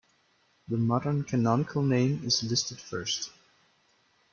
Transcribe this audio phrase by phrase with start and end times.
[0.67, 3.29] The modern canonical name is listed first.